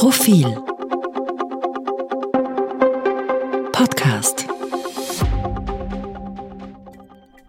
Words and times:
Profil 0.00 0.46
Podcast 3.70 4.48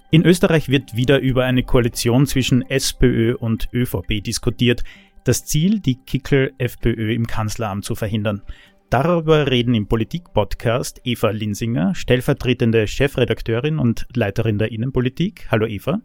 In 0.09 0.25
Österreich 0.25 0.67
wird 0.67 0.93
wieder 0.97 1.21
über 1.21 1.45
eine 1.45 1.63
Koalition 1.63 2.25
zwischen 2.27 2.69
SPÖ 2.69 3.37
und 3.37 3.69
ÖVP 3.71 4.21
diskutiert. 4.21 4.83
Das 5.23 5.45
Ziel, 5.45 5.79
die 5.79 5.95
Kickel-FPÖ 5.95 7.13
im 7.13 7.25
Kanzleramt 7.25 7.85
zu 7.85 7.95
verhindern. 7.95 8.41
Darüber 8.89 9.49
reden 9.49 9.73
im 9.73 9.87
Politik-Podcast 9.87 10.99
Eva 11.05 11.29
Linsinger, 11.29 11.95
stellvertretende 11.95 12.85
Chefredakteurin 12.85 13.79
und 13.79 14.07
Leiterin 14.13 14.57
der 14.57 14.73
Innenpolitik. 14.73 15.47
Hallo 15.51 15.67
Eva. 15.67 16.01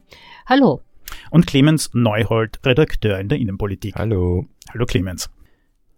Hallo. 0.46 0.82
Und 1.32 1.48
Clemens 1.48 1.90
Neuhold, 1.92 2.60
Redakteur 2.64 3.18
in 3.18 3.28
der 3.28 3.38
Innenpolitik. 3.38 3.96
Hallo. 3.96 4.46
Hallo 4.72 4.86
Clemens. 4.86 5.28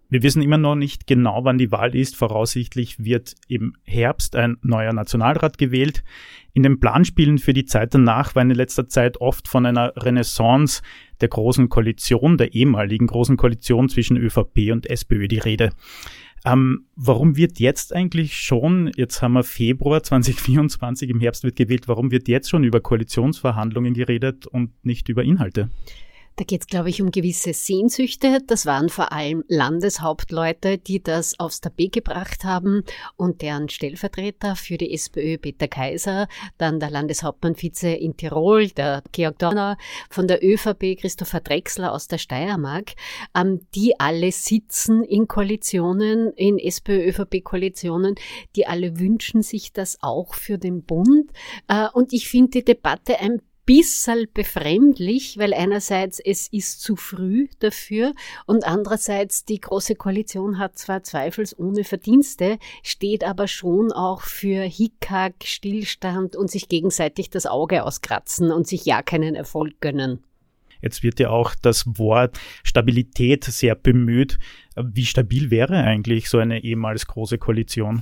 Wir 0.09 0.23
wissen 0.23 0.41
immer 0.41 0.57
noch 0.57 0.75
nicht 0.75 1.05
genau, 1.05 1.43
wann 1.43 1.59
die 1.59 1.71
Wahl 1.71 1.95
ist. 1.95 2.15
Voraussichtlich 2.15 3.03
wird 3.03 3.35
im 3.47 3.75
Herbst 3.83 4.35
ein 4.35 4.57
neuer 4.63 4.91
Nationalrat 4.91 5.59
gewählt. 5.59 6.03
In 6.53 6.63
den 6.63 6.79
Planspielen 6.79 7.37
für 7.37 7.53
die 7.53 7.65
Zeit 7.65 7.93
danach 7.93 8.33
war 8.33 8.41
in 8.41 8.49
letzter 8.49 8.87
Zeit 8.87 9.21
oft 9.21 9.47
von 9.47 9.67
einer 9.67 9.93
Renaissance 9.95 10.81
der 11.21 11.27
großen 11.27 11.69
Koalition, 11.69 12.37
der 12.37 12.53
ehemaligen 12.53 13.05
großen 13.05 13.37
Koalition 13.37 13.87
zwischen 13.87 14.17
ÖVP 14.17 14.71
und 14.71 14.89
SPÖ 14.89 15.27
die 15.27 15.37
Rede. 15.37 15.69
Ähm, 16.43 16.85
warum 16.95 17.35
wird 17.35 17.59
jetzt 17.59 17.93
eigentlich 17.93 18.37
schon, 18.37 18.91
jetzt 18.95 19.21
haben 19.21 19.33
wir 19.33 19.43
Februar 19.43 20.01
2024, 20.01 21.09
im 21.09 21.19
Herbst 21.19 21.43
wird 21.43 21.57
gewählt, 21.57 21.87
warum 21.87 22.11
wird 22.11 22.27
jetzt 22.27 22.49
schon 22.49 22.63
über 22.63 22.79
Koalitionsverhandlungen 22.79 23.93
geredet 23.93 24.47
und 24.47 24.71
nicht 24.83 25.09
über 25.09 25.23
Inhalte? 25.23 25.69
Da 26.39 26.45
geht 26.45 26.61
es, 26.61 26.67
glaube 26.67 26.89
ich, 26.89 27.01
um 27.01 27.11
gewisse 27.11 27.51
Sehnsüchte. 27.51 28.37
Das 28.47 28.65
waren 28.65 28.87
vor 28.87 29.11
allem 29.11 29.43
Landeshauptleute, 29.49 30.77
die 30.77 31.03
das 31.03 31.37
aufs 31.37 31.59
Tapet 31.59 31.91
gebracht 31.91 32.45
haben 32.45 32.85
und 33.17 33.41
deren 33.41 33.67
Stellvertreter 33.67 34.55
für 34.55 34.77
die 34.77 34.93
SPÖ, 34.93 35.37
Peter 35.37 35.67
Kaiser, 35.67 36.29
dann 36.57 36.79
der 36.79 36.91
Landeshauptmann 36.91 37.57
Vize 37.57 37.89
in 37.89 38.15
Tirol, 38.15 38.69
der 38.69 39.03
Georg 39.11 39.37
Dorner, 39.37 39.77
von 40.09 40.29
der 40.29 40.41
ÖVP 40.41 40.97
Christopher 40.97 41.41
Drexler 41.41 41.91
aus 41.91 42.07
der 42.07 42.19
Steiermark, 42.19 42.93
ähm, 43.35 43.59
die 43.75 43.99
alle 43.99 44.31
sitzen 44.31 45.03
in 45.03 45.27
Koalitionen, 45.27 46.31
in 46.37 46.57
SPÖ-ÖVP-Koalitionen, 46.57 48.15
die 48.55 48.65
alle 48.65 48.97
wünschen 48.97 49.41
sich 49.41 49.73
das 49.73 49.97
auch 50.01 50.35
für 50.35 50.57
den 50.57 50.83
Bund. 50.83 51.33
Äh, 51.67 51.89
und 51.91 52.13
ich 52.13 52.29
finde 52.29 52.59
die 52.59 52.63
Debatte 52.63 53.19
ein 53.19 53.41
bisschen 53.69 54.25
befremdlich, 54.33 55.37
weil 55.37 55.53
einerseits 55.53 56.19
es 56.19 56.47
ist 56.47 56.81
zu 56.81 56.95
früh 56.95 57.47
dafür 57.59 58.15
und 58.47 58.65
andererseits 58.65 59.45
die 59.45 59.61
Große 59.61 59.93
Koalition 59.93 60.57
hat 60.57 60.79
zwar 60.79 61.03
zweifelsohne 61.03 61.83
Verdienste, 61.83 62.57
steht 62.81 63.23
aber 63.23 63.47
schon 63.47 63.91
auch 63.91 64.21
für 64.21 64.63
Hickhack, 64.63 65.35
Stillstand 65.43 66.35
und 66.35 66.49
sich 66.49 66.67
gegenseitig 66.67 67.29
das 67.29 67.45
Auge 67.45 67.83
auskratzen 67.83 68.51
und 68.51 68.65
sich 68.65 68.85
ja 68.85 69.03
keinen 69.03 69.35
Erfolg 69.35 69.79
gönnen. 69.81 70.23
Jetzt 70.81 71.03
wird 71.03 71.19
ja 71.19 71.29
auch 71.29 71.53
das 71.53 71.85
Wort 71.85 72.39
Stabilität 72.63 73.43
sehr 73.43 73.75
bemüht. 73.75 74.39
Wie 74.81 75.05
stabil 75.05 75.51
wäre 75.51 75.83
eigentlich 75.83 76.27
so 76.27 76.39
eine 76.39 76.63
ehemals 76.63 77.05
große 77.05 77.37
Koalition? 77.37 78.01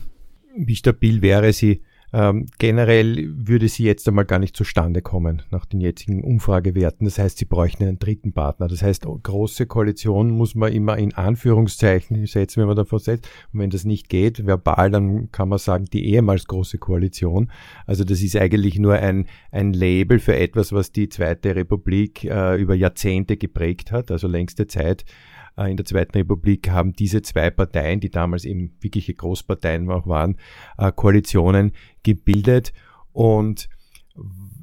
Wie 0.56 0.78
stabil 0.78 1.22
wäre 1.22 1.52
sie? 1.52 1.82
Ähm, 2.14 2.46
generell 2.58 3.34
würde 3.36 3.68
sie 3.68 3.84
jetzt 3.84 4.08
einmal 4.08 4.24
gar 4.24 4.40
nicht 4.40 4.56
zustande 4.56 5.02
kommen 5.02 5.42
nach 5.52 5.66
den 5.66 5.82
jetzigen 5.82 6.24
Umfragewerten. 6.24 7.06
Das 7.06 7.20
heißt, 7.20 7.38
sie 7.38 7.46
bräuchten 7.46 7.84
einen 7.84 8.00
dritten 8.00 8.32
Partner. 8.32 8.70
Das 8.70 8.82
heißt, 8.82 9.06
große 9.24 9.66
Koalition 9.66 10.32
muss 10.32 10.56
man 10.56 10.72
immer 10.72 10.98
in 10.98 11.14
Anführungszeichen 11.14 12.26
setzen, 12.26 12.62
wenn 12.62 12.68
man 12.68 12.78
davor 12.78 13.00
setzt. 13.00 13.28
Und 13.52 13.60
wenn 13.60 13.70
das 13.70 13.84
nicht 13.84 14.08
geht, 14.08 14.46
verbal, 14.46 14.90
dann 14.90 15.32
kann 15.32 15.50
man 15.50 15.60
sagen, 15.60 15.86
die 15.86 16.06
ehemals 16.06 16.48
große 16.48 16.78
Koalition. 16.78 17.52
Also 17.86 18.06
das 18.06 18.22
ist 18.22 18.38
eigentlich 18.38 18.80
nur 18.80 18.94
ein, 18.96 19.28
ein 19.52 19.74
Label 19.74 20.20
für 20.20 20.38
etwas, 20.38 20.72
was 20.72 20.94
die 20.94 21.10
Zweite 21.10 21.56
Republik 21.56 22.24
äh, 22.24 22.56
über 22.56 22.74
Jahrzehnte 22.74 23.36
geprägt 23.36 23.92
hat, 23.92 24.12
also 24.12 24.28
längste 24.28 24.68
Zeit 24.68 25.04
in 25.66 25.78
der 25.78 25.86
Zweiten 25.86 26.18
Republik 26.18 26.70
haben 26.70 26.94
diese 26.94 27.22
zwei 27.22 27.50
Parteien, 27.50 28.00
die 28.00 28.10
damals 28.10 28.46
eben 28.46 28.76
wirkliche 28.80 29.14
Großparteien 29.14 29.90
auch 29.90 30.08
waren, 30.08 30.38
äh, 30.78 30.92
Koalitionen 30.92 31.72
gebildet. 32.04 32.74
Und 33.12 33.70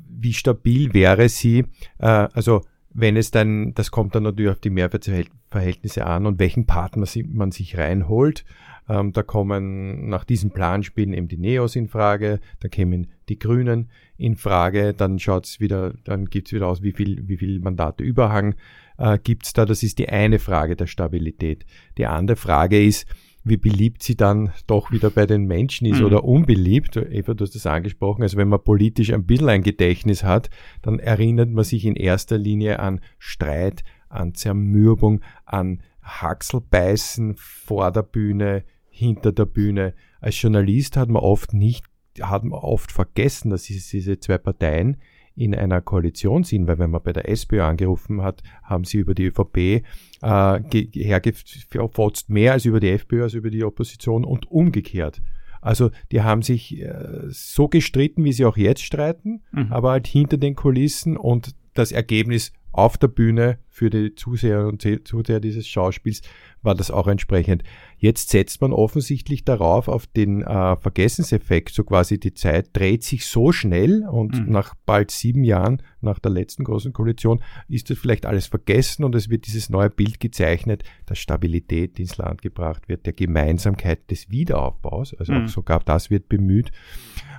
wie 0.09 0.33
stabil 0.33 0.95
wäre 0.95 1.29
sie? 1.29 1.65
Äh, 1.99 2.29
also 2.33 2.63
wenn 2.95 3.17
es 3.17 3.33
dann, 3.33 3.75
das 3.75 3.91
kommt 3.91 4.15
dann 4.15 4.23
natürlich 4.23 4.53
auf 4.53 4.61
die 4.61 4.71
Mehrwertverhältnisse 4.71 6.07
an 6.07 6.27
und 6.27 6.39
welchen 6.39 6.65
Partner 6.65 7.07
man 7.27 7.51
sich 7.51 7.77
reinholt. 7.77 8.45
Ähm, 8.89 9.13
da 9.13 9.23
kommen 9.23 10.09
nach 10.09 10.25
diesem 10.25 10.51
Planspielen 10.51 11.15
eben 11.15 11.29
die 11.29 11.39
Neos 11.39 11.77
in 11.77 11.89
Frage, 11.89 12.41
da 12.61 12.69
kämen 12.69 13.09
die 13.29 13.39
Grünen 13.39 13.91
in 14.17 14.37
Frage, 14.37 14.93
dann 14.93 15.19
schaut's 15.19 15.61
wieder, 15.61 15.95
dann 16.05 16.27
gibt's 16.27 16.53
wieder 16.53 16.69
aus, 16.69 16.83
wie 16.83 16.93
viel, 16.93 17.27
wie 17.27 17.37
viel 17.37 17.61
Mandate 17.61 18.05
Überhang 18.05 18.55
äh, 18.99 19.19
gibt's 19.19 19.53
da. 19.53 19.65
Das 19.65 19.83
ist 19.83 19.99
die 19.99 20.09
eine 20.09 20.39
Frage 20.39 20.77
der 20.77 20.87
Stabilität. 20.87 21.65
Die 21.97 22.07
andere 22.07 22.37
Frage 22.37 22.85
ist, 22.85 23.07
wie 23.45 23.57
beliebt 23.59 24.03
sie 24.03 24.17
dann 24.17 24.53
doch 24.67 24.91
wieder 24.91 25.11
bei 25.11 25.27
den 25.27 25.45
Menschen 25.45 25.87
ist 25.87 26.01
mhm. 26.01 26.07
oder 26.07 26.25
unbeliebt. 26.25 26.97
Eva, 26.97 27.35
du 27.35 27.45
hast 27.45 27.55
das 27.55 27.67
angesprochen. 27.67 28.23
Also 28.23 28.39
wenn 28.39 28.49
man 28.49 28.65
politisch 28.65 29.13
ein 29.13 29.27
bisschen 29.27 29.51
ein 29.51 29.63
Gedächtnis 29.63 30.25
hat, 30.25 30.49
dann 30.81 30.99
erinnert 30.99 31.51
man 31.51 31.65
sich 31.65 31.85
in 31.85 31.95
erster 31.95 32.39
Linie 32.39 32.81
an 32.81 33.01
Streit, 33.19 33.85
an 34.09 34.35
Zermürbung, 34.35 35.21
an 35.45 35.83
Haxelbeißen 36.03 37.35
vor 37.37 37.93
der 37.93 38.03
Bühne, 38.03 38.65
hinter 38.95 39.33
der 39.33 39.47
Bühne. 39.47 39.95
Als 40.21 40.41
Journalist 40.41 40.97
hat 40.97 41.09
man 41.09 41.23
oft 41.23 41.53
nicht, 41.53 41.85
hat 42.21 42.45
man 42.45 42.59
oft 42.59 42.93
vergessen, 42.93 43.51
dass 43.51 43.65
diese 43.65 44.21
zwei 44.21 44.39
Parteien 44.39 44.99
in 45.35 45.53
einer 45.53 45.81
Koalition 45.81 46.45
sind, 46.45 46.69
weil 46.69 46.79
wenn 46.79 46.91
man 46.91 47.03
bei 47.03 47.13
der 47.13 47.29
SPÖ 47.29 47.63
angerufen 47.63 48.23
hat, 48.23 48.45
haben 48.63 48.85
sie 48.85 48.99
über 48.99 49.15
die 49.15 49.27
ÖVP 49.27 49.57
äh, 49.57 49.83
hergefotzt 50.23 52.31
mehr 52.31 52.53
als 52.53 52.67
über 52.67 52.79
die 52.79 52.91
FPÖ, 52.91 53.25
als 53.25 53.35
über 53.35 53.51
die 53.51 53.65
Opposition 53.65 54.25
und 54.25 54.49
umgekehrt. 54.49 55.23
Also 55.61 55.91
die 56.13 56.23
haben 56.23 56.43
sich 56.43 56.81
äh, 56.81 57.25
so 57.31 57.67
gestritten, 57.67 58.23
wie 58.23 58.33
sie 58.33 58.45
auch 58.45 58.57
jetzt 58.57 58.83
streiten, 58.83 59.43
mhm. 59.51 59.73
aber 59.73 59.91
halt 59.91 60.07
hinter 60.07 60.37
den 60.37 60.55
Kulissen 60.55 61.17
und 61.17 61.57
das 61.75 61.91
Ergebnis 61.91 62.53
auf 62.75 62.99
der 62.99 63.09
Bühne 63.09 63.59
für 63.69 63.89
die 63.89 64.15
Zuseher 64.15 64.67
und 64.67 64.87
Zuseher 65.05 65.41
dieses 65.41 65.67
Schauspiels 65.67 66.23
war 66.63 66.75
das 66.75 66.91
auch 66.91 67.07
entsprechend. 67.07 67.63
Jetzt 67.99 68.31
setzt 68.31 68.61
man 68.61 68.73
offensichtlich 68.73 69.45
darauf 69.45 69.89
auf 69.89 70.07
den 70.07 70.43
äh, 70.43 70.77
Vergessenseffekt, 70.77 71.75
so 71.75 71.85
quasi 71.85 72.19
die 72.19 72.35
Zeit 72.35 72.71
dreht 72.73 73.05
sich 73.05 73.27
so 73.27 73.53
schnell 73.53 74.07
und 74.07 74.41
mhm. 74.41 74.51
nach 74.53 74.75
bald 74.87 75.11
sieben 75.11 75.45
Jahren 75.45 75.83
nach 76.01 76.19
der 76.19 76.33
letzten 76.33 76.65
großen 76.65 76.93
Koalition 76.93 77.43
ist 77.69 77.91
das 77.91 77.99
vielleicht 77.99 78.27
alles 78.27 78.47
vergessen 78.47 79.05
und 79.05 79.15
es 79.15 79.31
wird 79.31 79.47
dieses 79.47 79.71
neue 79.71 79.91
Bild 79.91 80.21
gezeichnet, 80.21 80.83
dass 81.07 81.19
Stabilität 81.19 81.99
ins 81.99 82.17
Land 82.17 82.43
gebracht 82.43 82.89
wird, 82.89 83.07
der 83.07 83.13
Gemeinsamkeit 83.13 84.11
des 84.11 84.31
Wiederaufbaus, 84.31 85.15
also 85.15 85.33
mhm. 85.33 85.49
sogar 85.49 85.81
das 85.81 86.11
wird 86.11 86.29
bemüht 86.29 86.73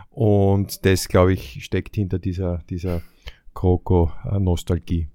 und 0.09 0.85
das, 0.85 1.09
glaube 1.09 1.34
ich, 1.34 1.66
steckt 1.66 1.95
hinter 1.95 2.19
dieser, 2.19 2.59
dieser 2.69 3.01
Kroko-Nostalgie. 3.53 5.09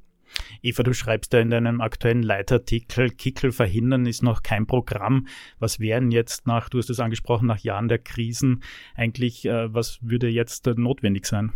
Eva, 0.62 0.82
du 0.82 0.92
schreibst 0.92 1.32
da 1.32 1.40
in 1.40 1.50
deinem 1.50 1.80
aktuellen 1.80 2.22
Leitartikel, 2.22 3.10
Kickel 3.10 3.52
verhindern 3.52 4.06
ist 4.06 4.22
noch 4.22 4.42
kein 4.42 4.66
Programm. 4.66 5.26
Was 5.58 5.80
wären 5.80 6.10
jetzt 6.10 6.46
nach, 6.46 6.68
du 6.68 6.78
hast 6.78 6.90
es 6.90 7.00
angesprochen, 7.00 7.46
nach 7.46 7.60
Jahren 7.60 7.88
der 7.88 7.98
Krisen 7.98 8.62
eigentlich, 8.94 9.46
äh, 9.46 9.72
was 9.72 9.98
würde 10.02 10.28
jetzt 10.28 10.66
notwendig 10.66 11.26
sein? 11.26 11.52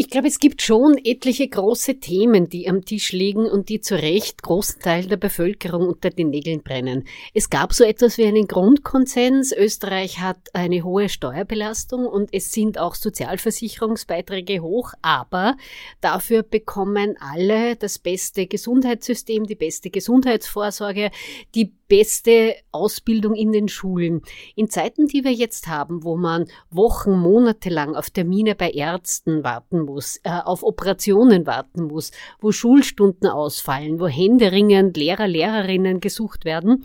Ich 0.00 0.08
glaube, 0.08 0.28
es 0.28 0.38
gibt 0.38 0.62
schon 0.62 0.96
etliche 1.04 1.46
große 1.46 2.00
Themen, 2.00 2.48
die 2.48 2.70
am 2.70 2.86
Tisch 2.86 3.12
liegen 3.12 3.44
und 3.44 3.68
die 3.68 3.82
zu 3.82 3.96
Recht 3.96 4.42
großen 4.42 4.80
Teil 4.80 5.04
der 5.04 5.18
Bevölkerung 5.18 5.86
unter 5.86 6.08
den 6.08 6.30
Nägeln 6.30 6.62
brennen. 6.62 7.04
Es 7.34 7.50
gab 7.50 7.74
so 7.74 7.84
etwas 7.84 8.16
wie 8.16 8.24
einen 8.24 8.46
Grundkonsens. 8.46 9.52
Österreich 9.52 10.18
hat 10.20 10.38
eine 10.54 10.84
hohe 10.84 11.10
Steuerbelastung 11.10 12.06
und 12.06 12.30
es 12.32 12.50
sind 12.50 12.78
auch 12.78 12.94
Sozialversicherungsbeiträge 12.94 14.60
hoch, 14.60 14.94
aber 15.02 15.58
dafür 16.00 16.44
bekommen 16.44 17.16
alle 17.20 17.76
das 17.76 17.98
beste 17.98 18.46
Gesundheitssystem, 18.46 19.44
die 19.44 19.54
beste 19.54 19.90
Gesundheitsvorsorge, 19.90 21.10
die 21.54 21.74
beste 21.90 22.54
Ausbildung 22.70 23.34
in 23.34 23.52
den 23.52 23.68
Schulen. 23.68 24.22
In 24.54 24.70
Zeiten, 24.70 25.08
die 25.08 25.24
wir 25.24 25.32
jetzt 25.32 25.66
haben, 25.66 26.04
wo 26.04 26.16
man 26.16 26.46
Wochen, 26.70 27.18
Monate 27.18 27.68
lang 27.68 27.96
auf 27.96 28.08
Termine 28.10 28.54
bei 28.54 28.70
Ärzten 28.70 29.42
warten 29.42 29.80
muss, 29.80 29.89
äh, 29.98 30.30
auf 30.44 30.62
Operationen 30.62 31.46
warten 31.46 31.84
muss, 31.84 32.10
wo 32.40 32.52
Schulstunden 32.52 33.28
ausfallen, 33.28 34.00
wo 34.00 34.06
händeringend 34.06 34.96
Lehrer, 34.96 35.26
Lehrerinnen 35.26 36.00
gesucht 36.00 36.44
werden, 36.44 36.84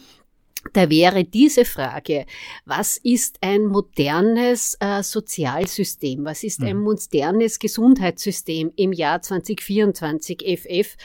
da 0.74 0.90
wäre 0.90 1.24
diese 1.24 1.66
Frage, 1.66 2.26
was 2.66 2.98
ist 2.98 3.38
ein 3.42 3.66
modernes 3.66 4.78
äh, 4.80 5.04
Sozialsystem, 5.04 6.26
was 6.26 6.44
ist 6.44 6.62
ein 6.62 6.78
mhm. 6.78 6.84
modernes 6.84 7.60
Gesundheitssystem 7.60 8.72
im 8.76 8.92
Jahr 8.92 9.22
2024 9.22 10.44
FF, 10.60 10.96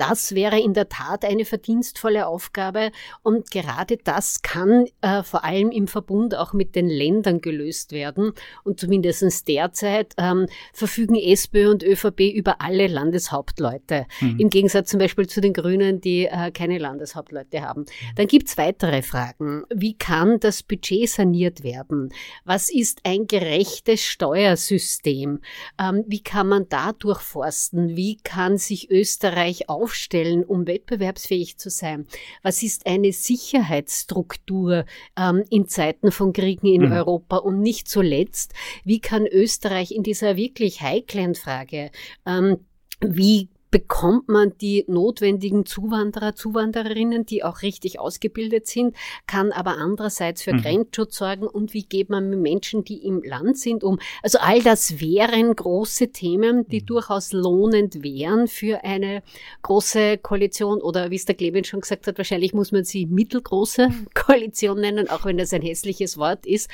das 0.00 0.34
wäre 0.34 0.58
in 0.58 0.72
der 0.72 0.88
Tat 0.88 1.26
eine 1.26 1.44
verdienstvolle 1.44 2.26
Aufgabe 2.26 2.90
und 3.22 3.50
gerade 3.50 3.98
das 3.98 4.40
kann 4.40 4.86
äh, 5.02 5.22
vor 5.22 5.44
allem 5.44 5.70
im 5.70 5.88
Verbund 5.88 6.34
auch 6.34 6.54
mit 6.54 6.74
den 6.74 6.88
Ländern 6.88 7.42
gelöst 7.42 7.92
werden 7.92 8.32
und 8.64 8.80
zumindest 8.80 9.46
derzeit 9.46 10.14
ähm, 10.16 10.46
verfügen 10.72 11.16
SPÖ 11.16 11.70
und 11.70 11.82
ÖVP 11.82 12.20
über 12.32 12.62
alle 12.62 12.86
Landeshauptleute, 12.86 14.06
mhm. 14.20 14.38
im 14.38 14.48
Gegensatz 14.48 14.90
zum 14.90 14.98
Beispiel 14.98 15.26
zu 15.26 15.42
den 15.42 15.52
Grünen, 15.52 16.00
die 16.00 16.24
äh, 16.24 16.50
keine 16.50 16.78
Landeshauptleute 16.78 17.60
haben. 17.60 17.84
Dann 18.16 18.26
gibt's 18.26 18.56
weitere 18.56 19.02
Fragen. 19.10 19.64
Wie 19.74 19.94
kann 19.94 20.40
das 20.40 20.62
Budget 20.62 21.10
saniert 21.10 21.62
werden? 21.62 22.12
Was 22.44 22.70
ist 22.70 23.00
ein 23.04 23.26
gerechtes 23.26 24.02
Steuersystem? 24.02 25.40
Ähm, 25.78 26.04
wie 26.06 26.22
kann 26.22 26.48
man 26.48 26.68
da 26.68 26.92
durchforsten? 26.92 27.96
Wie 27.96 28.16
kann 28.16 28.56
sich 28.56 28.90
Österreich 28.90 29.68
auf 29.68 29.90
aufstellen, 29.90 30.44
um 30.44 30.66
wettbewerbsfähig 30.66 31.58
zu 31.58 31.68
sein? 31.68 32.06
Was 32.42 32.62
ist 32.62 32.86
eine 32.86 33.12
Sicherheitsstruktur 33.12 34.84
ähm, 35.16 35.44
in 35.50 35.66
Zeiten 35.66 36.12
von 36.12 36.32
Kriegen 36.32 36.66
in 36.66 36.86
mhm. 36.86 36.92
Europa? 36.92 37.38
Und 37.38 37.60
nicht 37.60 37.88
zuletzt, 37.88 38.54
wie 38.84 39.00
kann 39.00 39.26
Österreich 39.26 39.90
in 39.90 40.02
dieser 40.02 40.36
wirklich 40.36 40.80
heiklen 40.80 41.34
Frage 41.34 41.90
ähm, 42.26 42.58
wie 43.00 43.48
bekommt 43.70 44.28
man 44.28 44.52
die 44.60 44.84
notwendigen 44.88 45.64
Zuwanderer, 45.64 46.34
Zuwandererinnen, 46.34 47.24
die 47.24 47.44
auch 47.44 47.62
richtig 47.62 48.00
ausgebildet 48.00 48.66
sind, 48.66 48.96
kann 49.26 49.52
aber 49.52 49.76
andererseits 49.78 50.42
für 50.42 50.54
mhm. 50.54 50.62
Grenzschutz 50.62 51.16
sorgen 51.16 51.46
und 51.46 51.72
wie 51.72 51.84
geht 51.84 52.10
man 52.10 52.28
mit 52.30 52.40
Menschen, 52.40 52.84
die 52.84 53.04
im 53.04 53.22
Land 53.22 53.58
sind, 53.58 53.84
um. 53.84 53.98
Also 54.22 54.38
all 54.38 54.62
das 54.62 55.00
wären 55.00 55.54
große 55.54 56.08
Themen, 56.08 56.66
die 56.68 56.80
mhm. 56.80 56.86
durchaus 56.86 57.32
lohnend 57.32 58.02
wären 58.02 58.48
für 58.48 58.82
eine 58.84 59.22
große 59.62 60.18
Koalition 60.18 60.80
oder 60.80 61.10
wie 61.10 61.16
es 61.16 61.24
der 61.24 61.36
Clemens 61.36 61.68
schon 61.68 61.80
gesagt 61.80 62.06
hat, 62.06 62.18
wahrscheinlich 62.18 62.52
muss 62.52 62.72
man 62.72 62.84
sie 62.84 63.06
mittelgroße 63.06 63.88
Koalition 64.14 64.80
nennen, 64.80 65.08
auch 65.08 65.24
wenn 65.24 65.38
das 65.38 65.52
ein 65.52 65.62
hässliches 65.62 66.18
Wort 66.18 66.44
ist. 66.46 66.68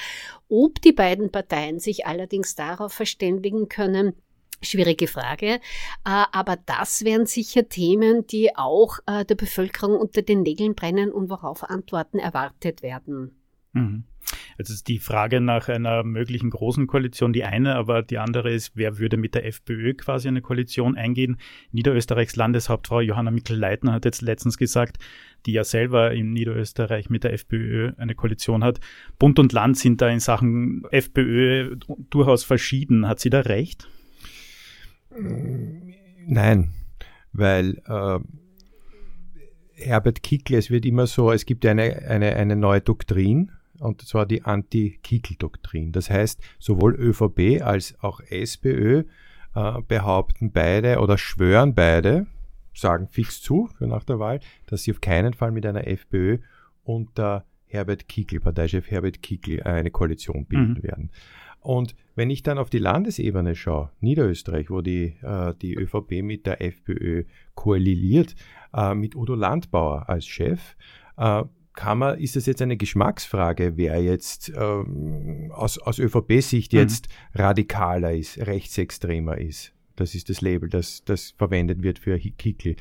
Ob 0.48 0.80
die 0.80 0.92
beiden 0.92 1.30
Parteien 1.30 1.80
sich 1.80 2.06
allerdings 2.06 2.54
darauf 2.54 2.92
verständigen 2.92 3.68
können, 3.68 4.14
Schwierige 4.62 5.06
Frage, 5.06 5.46
äh, 5.46 5.58
aber 6.04 6.56
das 6.56 7.04
wären 7.04 7.26
sicher 7.26 7.68
Themen, 7.68 8.26
die 8.26 8.56
auch 8.56 8.98
äh, 9.06 9.24
der 9.24 9.34
Bevölkerung 9.34 9.96
unter 9.96 10.22
den 10.22 10.42
Nägeln 10.42 10.74
brennen 10.74 11.12
und 11.12 11.30
worauf 11.30 11.62
Antworten 11.64 12.18
erwartet 12.18 12.82
werden. 12.82 13.32
Mhm. 13.72 14.04
Ist 14.58 14.88
die 14.88 14.98
Frage 14.98 15.40
nach 15.40 15.68
einer 15.68 16.02
möglichen 16.02 16.50
großen 16.50 16.86
Koalition 16.86 17.32
die 17.32 17.44
eine, 17.44 17.76
aber 17.76 18.02
die 18.02 18.18
andere 18.18 18.50
ist, 18.50 18.72
wer 18.74 18.98
würde 18.98 19.16
mit 19.16 19.34
der 19.34 19.46
FPÖ 19.46 19.94
quasi 19.94 20.28
eine 20.28 20.40
Koalition 20.40 20.96
eingehen? 20.96 21.36
Niederösterreichs 21.72 22.36
Landeshauptfrau 22.36 23.00
Johanna 23.00 23.30
Mikl-Leitner 23.30 23.92
hat 23.92 24.04
jetzt 24.04 24.22
letztens 24.22 24.56
gesagt, 24.56 24.96
die 25.44 25.52
ja 25.52 25.62
selber 25.62 26.12
in 26.12 26.32
Niederösterreich 26.32 27.10
mit 27.10 27.22
der 27.22 27.34
FPÖ 27.34 27.92
eine 27.98 28.14
Koalition 28.14 28.64
hat. 28.64 28.80
Bund 29.18 29.38
und 29.38 29.52
Land 29.52 29.78
sind 29.78 30.00
da 30.00 30.08
in 30.08 30.20
Sachen 30.20 30.84
FPÖ 30.90 31.76
durchaus 32.10 32.42
verschieden. 32.42 33.06
Hat 33.06 33.20
sie 33.20 33.30
da 33.30 33.40
recht? 33.40 33.88
Nein, 36.26 36.72
weil 37.32 37.82
äh, 37.86 38.18
Herbert 39.74 40.22
Kickl, 40.22 40.54
es 40.54 40.70
wird 40.70 40.86
immer 40.86 41.06
so, 41.06 41.30
es 41.32 41.46
gibt 41.46 41.64
eine, 41.66 42.02
eine, 42.08 42.34
eine 42.36 42.56
neue 42.56 42.80
Doktrin, 42.80 43.52
und 43.78 44.02
zwar 44.02 44.26
die 44.26 44.42
Anti-Kickl-Doktrin. 44.42 45.92
Das 45.92 46.08
heißt, 46.08 46.40
sowohl 46.58 46.94
ÖVP 46.94 47.62
als 47.62 47.94
auch 48.00 48.20
SPÖ 48.20 49.04
äh, 49.54 49.82
behaupten 49.86 50.50
beide 50.50 50.98
oder 50.98 51.18
schwören 51.18 51.74
beide, 51.74 52.26
sagen 52.74 53.08
fix 53.08 53.42
zu 53.42 53.68
für 53.78 53.86
nach 53.86 54.04
der 54.04 54.18
Wahl, 54.18 54.40
dass 54.66 54.82
sie 54.82 54.92
auf 54.92 55.00
keinen 55.00 55.34
Fall 55.34 55.52
mit 55.52 55.66
einer 55.66 55.86
FPÖ 55.86 56.38
unter 56.84 57.44
Herbert 57.66 58.08
Kickl, 58.08 58.40
Parteichef 58.40 58.90
Herbert 58.90 59.22
Kickl, 59.22 59.62
eine 59.62 59.90
Koalition 59.90 60.46
bilden 60.46 60.74
mhm. 60.74 60.82
werden. 60.82 61.10
Und 61.60 61.94
wenn 62.16 62.30
ich 62.30 62.42
dann 62.42 62.58
auf 62.58 62.70
die 62.70 62.78
Landesebene 62.78 63.54
schaue, 63.54 63.90
Niederösterreich, 64.00 64.70
wo 64.70 64.80
die, 64.80 65.14
äh, 65.22 65.54
die 65.62 65.74
ÖVP 65.74 66.22
mit 66.22 66.46
der 66.46 66.60
FPÖ 66.62 67.24
koaliliert, 67.54 68.34
äh, 68.74 68.94
mit 68.94 69.14
Udo 69.14 69.34
Landbauer 69.34 70.08
als 70.08 70.26
Chef, 70.26 70.76
äh, 71.18 71.44
kann 71.74 71.98
man, 71.98 72.18
ist 72.18 72.34
das 72.34 72.46
jetzt 72.46 72.62
eine 72.62 72.78
Geschmacksfrage, 72.78 73.76
wer 73.76 74.02
jetzt 74.02 74.50
ähm, 74.56 75.52
aus, 75.54 75.78
aus 75.78 75.98
ÖVP-Sicht 75.98 76.72
mhm. 76.72 76.78
jetzt 76.78 77.08
radikaler 77.34 78.14
ist, 78.14 78.38
rechtsextremer 78.38 79.36
ist. 79.38 79.74
Das 79.94 80.14
ist 80.14 80.30
das 80.30 80.40
Label, 80.40 80.70
das, 80.70 81.04
das 81.04 81.34
verwendet 81.36 81.82
wird 81.82 81.98
für 81.98 82.18
Kickel. 82.18 82.76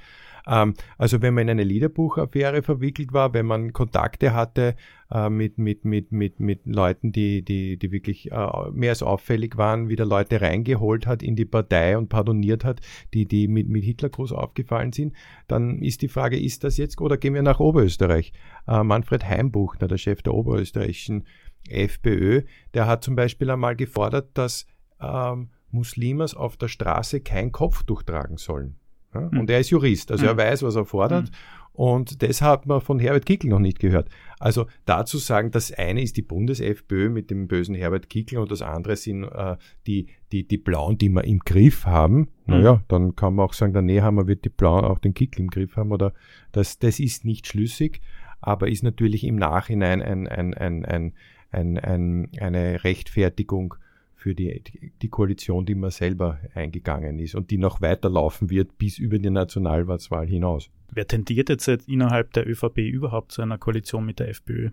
Ähm, 0.48 0.74
also 0.98 1.22
wenn 1.22 1.34
man 1.34 1.44
in 1.44 1.52
eine 1.52 1.64
Liederbuchaffäre 1.64 2.62
verwickelt 2.62 3.14
war, 3.14 3.34
wenn 3.34 3.46
man 3.46 3.74
Kontakte 3.74 4.34
hatte 4.34 4.76
äh, 5.12 5.30
mit, 5.30 5.58
mit, 5.58 5.86
mit, 5.86 6.12
mit, 6.12 6.40
mit 6.40 6.66
Leuten, 6.66 7.12
die, 7.12 7.44
die, 7.44 7.78
die 7.78 7.92
wirklich 7.92 8.32
äh, 8.32 8.48
mehr 8.72 8.92
als 8.92 9.04
auffällig 9.04 9.58
waren, 9.58 9.90
wieder 9.90 10.06
Leute 10.06 10.42
reingeholt 10.42 11.08
hat 11.08 11.24
in 11.24 11.36
die 11.36 11.46
Partei 11.46 11.98
und 11.98 12.10
pardoniert 12.10 12.64
hat, 12.64 12.82
die, 13.14 13.26
die 13.26 13.48
mit, 13.48 13.68
mit 13.68 13.84
Hitler 13.84 14.10
groß 14.10 14.32
aufgefallen 14.32 14.92
sind, 14.92 15.14
dann 15.48 15.82
ist 15.82 16.02
die 16.02 16.08
Frage, 16.08 16.40
ist 16.40 16.64
das 16.64 16.78
jetzt, 16.78 17.00
oder 17.02 17.18
gehen 17.18 17.34
wir 17.34 17.44
nach 17.44 17.60
Oberösterreich? 17.60 18.34
Äh, 18.68 18.84
Manfred 18.84 19.26
Heimbuchner, 19.26 19.88
der 19.88 19.98
Chef 19.98 20.22
der 20.22 20.34
oberösterreichischen 20.34 21.26
FPÖ, 21.68 22.44
der 22.74 22.86
hat 22.88 23.04
zum 23.04 23.16
Beispiel 23.16 23.50
einmal 23.50 23.76
gefordert, 23.76 24.30
dass 24.36 24.68
ähm, 25.02 25.50
Muslimas 25.72 26.36
auf 26.36 26.58
der 26.58 26.68
Straße 26.68 27.22
kein 27.22 27.52
Kopftuch 27.52 28.04
tragen 28.04 28.38
sollen. 28.38 28.78
Mhm. 29.22 29.40
Und 29.40 29.50
er 29.50 29.60
ist 29.60 29.70
Jurist, 29.70 30.12
also 30.12 30.24
mhm. 30.24 30.30
er 30.30 30.38
weiß, 30.38 30.64
was 30.64 30.76
er 30.76 30.86
fordert. 30.86 31.26
Mhm. 31.26 31.36
Und 31.76 32.24
das 32.24 32.42
hat 32.42 32.66
man 32.66 32.80
von 32.80 33.00
Herbert 33.00 33.26
Kickl 33.26 33.50
noch 33.50 33.60
nicht 33.60 33.80
gehört. 33.80 34.08
Also 34.40 34.66
dazu 34.86 35.18
sagen, 35.18 35.52
das 35.52 35.74
eine 35.74 36.02
ist 36.02 36.16
die 36.16 36.22
Bundes-FPÖ 36.22 37.10
mit 37.10 37.30
dem 37.30 37.48
bösen 37.50 37.76
Herbert 37.76 38.10
Kickl 38.10 38.38
und 38.38 38.50
das 38.50 38.62
andere 38.62 38.96
sind 38.96 39.26
äh, 39.26 39.58
die, 39.86 40.08
die, 40.32 40.48
die 40.48 40.58
Blauen, 40.58 40.98
die 40.98 41.10
wir 41.10 41.26
im 41.26 41.40
Griff 41.40 41.86
haben. 41.86 42.18
Mhm. 42.20 42.28
Naja, 42.46 42.84
dann 42.88 43.16
kann 43.18 43.36
man 43.36 43.46
auch 43.46 43.54
sagen, 43.54 43.74
der 43.74 43.82
Nehammer 43.82 44.26
wird 44.26 44.46
die 44.46 44.50
Blauen 44.50 44.86
auch 44.86 45.00
den 45.00 45.14
Kickl 45.14 45.42
im 45.42 45.50
Griff 45.50 45.76
haben. 45.76 45.92
Oder 45.92 46.14
das, 46.54 46.80
das 46.80 47.00
ist 47.00 47.26
nicht 47.26 47.46
schlüssig, 47.46 48.00
aber 48.40 48.70
ist 48.70 48.84
natürlich 48.84 49.26
im 49.26 49.36
Nachhinein 49.36 50.02
ein, 50.02 50.28
ein, 50.28 50.54
ein, 50.54 50.86
ein, 50.86 51.14
ein, 51.52 51.78
ein 51.78 52.30
eine 52.40 52.84
Rechtfertigung 52.86 53.76
für 54.16 54.34
die, 54.34 54.62
die 55.02 55.10
Koalition, 55.10 55.66
die 55.66 55.76
man 55.76 55.92
selber 55.92 56.40
eingegangen 56.54 57.20
ist 57.20 57.36
und 57.36 57.52
die 57.52 57.58
noch 57.58 57.82
weiterlaufen 57.82 58.50
wird 58.50 58.78
bis 58.78 58.98
über 58.98 59.20
die 59.20 59.30
Nationalratswahl 59.30 60.28
hinaus. 60.28 60.70
Wer 60.92 61.08
tendiert 61.08 61.50
jetzt 61.50 61.68
innerhalb 61.68 62.34
der 62.34 62.48
ÖVP 62.48 62.78
überhaupt 62.78 63.32
zu 63.34 63.42
einer 63.42 63.58
Koalition 63.58 64.06
mit 64.06 64.20
der 64.20 64.30
FPÖ? 64.30 64.70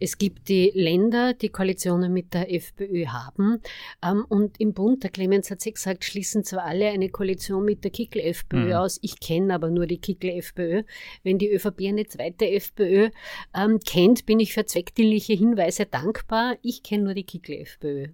Es 0.00 0.18
gibt 0.18 0.48
die 0.48 0.72
Länder, 0.74 1.34
die 1.34 1.48
Koalitionen 1.48 2.12
mit 2.12 2.34
der 2.34 2.52
FPÖ 2.52 3.06
haben. 3.06 3.60
Ähm, 4.04 4.24
und 4.28 4.58
im 4.60 4.74
Bund, 4.74 5.02
der 5.02 5.10
Clemens 5.10 5.50
hat 5.50 5.64
es 5.64 5.72
gesagt, 5.72 6.04
schließen 6.04 6.44
zwar 6.44 6.64
alle 6.64 6.88
eine 6.88 7.08
Koalition 7.08 7.64
mit 7.64 7.84
der 7.84 7.90
Kickel-FPÖ 7.90 8.66
mhm. 8.66 8.72
aus. 8.72 8.98
Ich 9.02 9.20
kenne 9.20 9.54
aber 9.54 9.70
nur 9.70 9.86
die 9.86 9.98
Kickel-FPÖ. 9.98 10.82
Wenn 11.22 11.38
die 11.38 11.52
ÖVP 11.52 11.82
eine 11.86 12.06
zweite 12.06 12.50
FPÖ 12.50 13.10
ähm, 13.54 13.78
kennt, 13.86 14.26
bin 14.26 14.40
ich 14.40 14.52
für 14.52 14.66
zweckdienliche 14.66 15.34
Hinweise 15.34 15.86
dankbar. 15.86 16.56
Ich 16.62 16.82
kenne 16.82 17.04
nur 17.04 17.14
die 17.14 17.24
Kickel-FPÖ. 17.24 18.08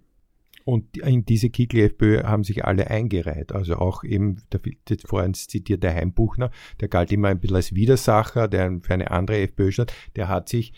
Und 0.69 0.97
in 0.97 1.25
diese 1.25 1.49
Kickl-FPÖ 1.49 2.25
haben 2.25 2.43
sich 2.43 2.63
alle 2.63 2.91
eingereiht. 2.91 3.53
Also 3.53 3.77
auch 3.77 4.03
eben, 4.03 4.43
der, 4.51 4.59
der 4.87 4.97
vorhin 5.03 5.33
zitierte 5.33 5.91
Heimbuchner, 5.91 6.51
der 6.79 6.89
galt 6.89 7.11
immer 7.11 7.29
ein 7.29 7.39
bisschen 7.39 7.55
als 7.55 7.73
Widersacher, 7.73 8.47
der 8.47 8.79
für 8.83 8.93
eine 8.93 9.09
andere 9.09 9.39
FPÖ 9.39 9.71
stand, 9.71 9.91
der 10.15 10.27
hat 10.27 10.47
sich 10.47 10.73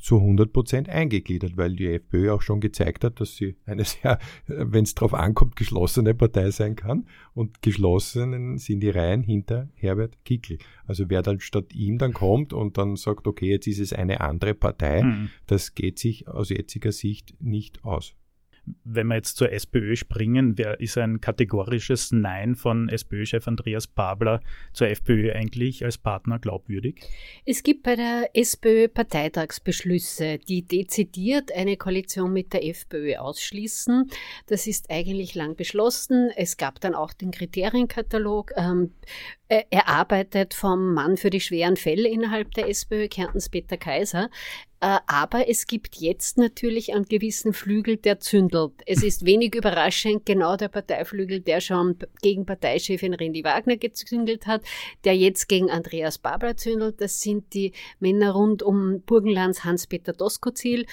zu 0.00 0.16
100 0.16 0.50
Prozent 0.50 0.88
eingegliedert, 0.88 1.58
weil 1.58 1.76
die 1.76 1.88
FPÖ 1.88 2.32
auch 2.32 2.40
schon 2.40 2.60
gezeigt 2.60 3.04
hat, 3.04 3.20
dass 3.20 3.36
sie 3.36 3.56
eine 3.66 3.84
sehr, 3.84 4.18
wenn 4.46 4.84
es 4.84 4.94
darauf 4.94 5.12
ankommt, 5.12 5.56
geschlossene 5.56 6.14
Partei 6.14 6.50
sein 6.50 6.74
kann. 6.74 7.06
Und 7.34 7.60
geschlossenen 7.60 8.56
sind 8.56 8.80
die 8.80 8.88
Reihen 8.88 9.22
hinter 9.22 9.68
Herbert 9.74 10.24
Kickl. 10.24 10.56
Also 10.86 11.10
wer 11.10 11.20
dann 11.20 11.38
statt 11.40 11.74
ihm 11.74 11.98
dann 11.98 12.14
kommt 12.14 12.54
und 12.54 12.78
dann 12.78 12.96
sagt, 12.96 13.26
okay, 13.26 13.50
jetzt 13.50 13.66
ist 13.66 13.80
es 13.80 13.92
eine 13.92 14.22
andere 14.22 14.54
Partei, 14.54 15.02
mhm. 15.02 15.28
das 15.46 15.74
geht 15.74 15.98
sich 15.98 16.28
aus 16.28 16.48
jetziger 16.48 16.92
Sicht 16.92 17.34
nicht 17.40 17.84
aus 17.84 18.14
wenn 18.84 19.08
wir 19.08 19.16
jetzt 19.16 19.36
zur 19.36 19.52
SPÖ 19.52 19.96
springen, 19.96 20.56
wer 20.56 20.80
ist 20.80 20.96
ein 20.98 21.20
kategorisches 21.20 22.12
Nein 22.12 22.54
von 22.54 22.88
SPÖ-Chef 22.88 23.46
Andreas 23.46 23.86
Babler 23.86 24.40
zur 24.72 24.88
FPÖ 24.88 25.32
eigentlich 25.32 25.84
als 25.84 25.98
Partner 25.98 26.38
glaubwürdig? 26.38 27.00
Es 27.44 27.62
gibt 27.62 27.82
bei 27.82 27.96
der 27.96 28.30
SPÖ 28.34 28.88
Parteitagsbeschlüsse, 28.88 30.38
die 30.38 30.62
dezidiert 30.62 31.52
eine 31.52 31.76
Koalition 31.76 32.32
mit 32.32 32.52
der 32.52 32.64
FPÖ 32.64 33.16
ausschließen. 33.16 34.10
Das 34.46 34.66
ist 34.66 34.90
eigentlich 34.90 35.34
lang 35.34 35.56
beschlossen. 35.56 36.30
Es 36.36 36.56
gab 36.56 36.80
dann 36.80 36.94
auch 36.94 37.12
den 37.12 37.30
Kriterienkatalog. 37.30 38.52
Ähm, 38.56 38.92
erarbeitet 39.70 40.54
vom 40.54 40.94
Mann 40.94 41.16
für 41.16 41.30
die 41.30 41.40
schweren 41.40 41.76
Fälle 41.76 42.08
innerhalb 42.08 42.52
der 42.52 42.68
SPÖ, 42.68 43.08
Kärntens 43.08 43.48
Peter 43.48 43.76
Kaiser. 43.76 44.30
Äh, 44.80 44.98
aber 45.06 45.48
es 45.48 45.66
gibt 45.66 45.96
jetzt 45.96 46.36
natürlich 46.36 46.92
einen 46.92 47.06
gewissen 47.06 47.54
Flügel, 47.54 47.96
der 47.96 48.20
zündelt. 48.20 48.72
Es 48.84 49.02
ist 49.02 49.24
wenig 49.24 49.54
überraschend 49.54 50.26
genau 50.26 50.56
der 50.56 50.68
Parteiflügel, 50.68 51.40
der 51.40 51.60
schon 51.60 51.96
gegen 52.20 52.44
Parteichefin 52.44 53.14
Rendi 53.14 53.44
Wagner 53.44 53.76
gezündelt 53.76 54.46
hat, 54.46 54.62
der 55.04 55.16
jetzt 55.16 55.48
gegen 55.48 55.70
Andreas 55.70 56.18
Babler 56.18 56.56
zündelt. 56.56 57.00
Das 57.00 57.20
sind 57.20 57.54
die 57.54 57.72
Männer 57.98 58.32
rund 58.32 58.62
um 58.62 59.00
Burgenlands 59.06 59.64
Hans-Peter 59.64 60.12
Doskozil, 60.12 60.84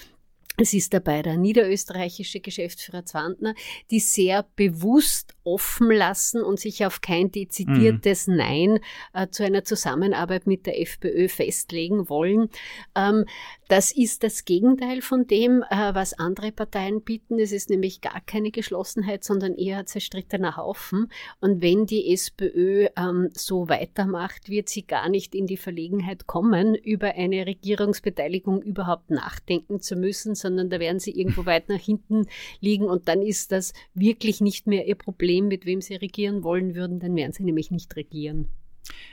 es 0.57 0.73
ist 0.73 0.93
dabei 0.93 1.21
der 1.21 1.37
niederösterreichische 1.37 2.39
Geschäftsführer 2.39 3.05
Zwantner, 3.05 3.55
die 3.89 3.99
sehr 3.99 4.45
bewusst 4.55 5.33
offen 5.43 5.89
lassen 5.89 6.43
und 6.43 6.59
sich 6.59 6.85
auf 6.85 7.01
kein 7.01 7.31
dezidiertes 7.31 8.27
mhm. 8.27 8.35
Nein 8.35 8.79
äh, 9.13 9.27
zu 9.29 9.43
einer 9.43 9.63
Zusammenarbeit 9.63 10.45
mit 10.47 10.65
der 10.65 10.79
FPÖ 10.79 11.29
festlegen 11.29 12.09
wollen. 12.09 12.49
Ähm, 12.95 13.25
das 13.69 13.91
ist 13.93 14.23
das 14.23 14.43
Gegenteil 14.43 15.01
von 15.01 15.27
dem, 15.27 15.63
äh, 15.69 15.95
was 15.95 16.13
andere 16.13 16.51
Parteien 16.51 17.01
bieten. 17.01 17.39
Es 17.39 17.53
ist 17.53 17.69
nämlich 17.69 18.01
gar 18.01 18.19
keine 18.19 18.51
Geschlossenheit, 18.51 19.23
sondern 19.23 19.55
eher 19.55 19.85
zerstrittener 19.85 20.57
Haufen. 20.57 21.09
Und 21.39 21.61
wenn 21.61 21.85
die 21.85 22.11
SPÖ 22.13 22.87
ähm, 22.97 23.29
so 23.33 23.69
weitermacht, 23.69 24.49
wird 24.49 24.67
sie 24.67 24.85
gar 24.85 25.07
nicht 25.07 25.33
in 25.33 25.47
die 25.47 25.57
Verlegenheit 25.57 26.27
kommen, 26.27 26.75
über 26.75 27.15
eine 27.15 27.45
Regierungsbeteiligung 27.45 28.61
überhaupt 28.61 29.09
nachdenken 29.09 29.79
zu 29.79 29.95
müssen, 29.95 30.35
sondern 30.41 30.69
da 30.69 30.79
werden 30.79 30.99
sie 30.99 31.11
irgendwo 31.11 31.45
weit 31.45 31.69
nach 31.69 31.79
hinten 31.79 32.25
liegen 32.59 32.85
und 32.85 33.07
dann 33.07 33.21
ist 33.21 33.51
das 33.51 33.73
wirklich 33.93 34.41
nicht 34.41 34.67
mehr 34.67 34.87
ihr 34.87 34.95
Problem, 34.95 35.47
mit 35.47 35.65
wem 35.65 35.81
sie 35.81 35.95
regieren 35.95 36.43
wollen 36.43 36.75
würden, 36.75 36.99
dann 36.99 37.15
werden 37.15 37.31
sie 37.31 37.43
nämlich 37.43 37.71
nicht 37.71 37.95
regieren. 37.95 38.47